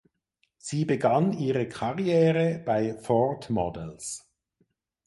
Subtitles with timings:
[0.57, 4.27] Sie begann ihre Karriere bei Ford Models.